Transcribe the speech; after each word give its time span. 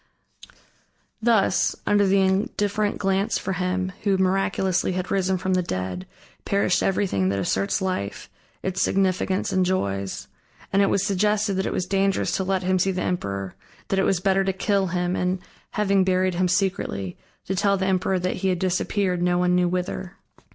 Thus 1.21 1.75
under 1.85 2.07
the 2.07 2.21
indifferent 2.21 2.97
glance 2.97 3.37
for 3.37 3.53
him, 3.53 3.91
who 4.01 4.17
miraculously 4.17 4.93
had 4.93 5.11
risen 5.11 5.37
from 5.37 5.53
the 5.53 5.61
dead, 5.61 6.07
perished 6.43 6.81
everything 6.81 7.29
that 7.29 7.37
asserts 7.37 7.83
life, 7.83 8.27
its 8.63 8.81
significance 8.81 9.51
and 9.53 9.63
joys. 9.63 10.27
And 10.73 10.81
it 10.81 10.89
was 10.89 11.05
suggested 11.05 11.53
that 11.53 11.67
it 11.67 11.71
was 11.71 11.85
dangerous 11.85 12.31
to 12.37 12.43
let 12.43 12.63
him 12.63 12.79
see 12.79 12.89
the 12.91 13.03
emperor, 13.03 13.53
that 13.89 13.99
it 13.99 14.03
was 14.05 14.19
better 14.19 14.43
to 14.43 14.53
kill 14.53 14.87
him 14.87 15.15
and, 15.15 15.37
having 15.73 16.03
buried 16.03 16.33
him 16.33 16.47
secretly, 16.47 17.15
to 17.45 17.53
tell 17.53 17.77
the 17.77 17.85
emperor 17.85 18.17
that 18.17 18.37
he 18.37 18.47
had 18.47 18.57
disappeared 18.57 19.21
no 19.21 19.37
one 19.37 19.53
knew 19.53 19.69
whither. 19.69 20.17